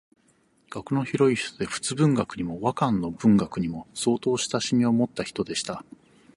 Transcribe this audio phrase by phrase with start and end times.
[0.71, 5.85] 学の広い人で仏文学にも和漢の文学にも相当親しみをもった人でした